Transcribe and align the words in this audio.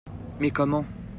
Mais 0.39 0.49
comment? 0.49 0.83